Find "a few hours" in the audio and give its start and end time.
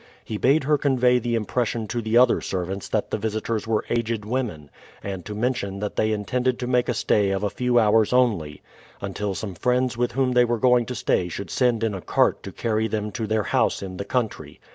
7.43-8.11